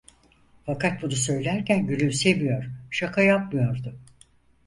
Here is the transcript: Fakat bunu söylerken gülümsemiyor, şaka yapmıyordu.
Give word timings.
Fakat 0.65 1.01
bunu 1.01 1.11
söylerken 1.11 1.87
gülümsemiyor, 1.87 2.69
şaka 2.91 3.21
yapmıyordu. 3.21 3.95